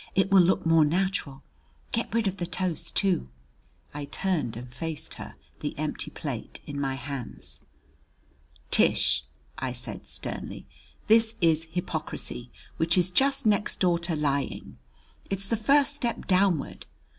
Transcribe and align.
"It 0.15 0.31
will 0.31 0.41
look 0.41 0.65
more 0.65 0.83
natural. 0.83 1.43
Get 1.91 2.11
rid 2.11 2.25
of 2.27 2.37
the 2.37 2.47
toast 2.47 2.95
too." 2.95 3.29
I 3.93 4.05
turned 4.05 4.57
and 4.57 4.73
faced 4.73 5.13
her, 5.21 5.35
the 5.59 5.77
empty 5.77 6.09
plate 6.09 6.59
in 6.65 6.81
my 6.81 6.95
hands. 6.95 7.59
"Tish," 8.71 9.25
I 9.59 9.73
said 9.73 10.07
sternly, 10.07 10.65
"this 11.05 11.35
is 11.39 11.65
hypocrisy, 11.69 12.49
which 12.77 12.97
is 12.97 13.11
just 13.11 13.45
next 13.45 13.79
door 13.79 13.99
to 13.99 14.15
lying. 14.15 14.79
It's 15.29 15.45
the 15.45 15.55
first 15.55 15.93
step 15.97 16.25
downward. 16.25 16.87